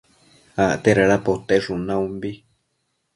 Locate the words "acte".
0.63-0.91